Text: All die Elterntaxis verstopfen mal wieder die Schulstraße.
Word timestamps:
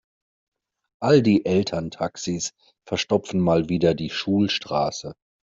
All 0.99 1.21
die 1.21 1.45
Elterntaxis 1.45 2.53
verstopfen 2.87 3.39
mal 3.39 3.69
wieder 3.69 3.93
die 3.93 4.09
Schulstraße. 4.09 5.13